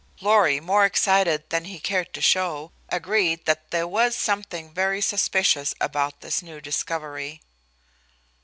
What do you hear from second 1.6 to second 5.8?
he cared to show, agreed that there was something very suspicious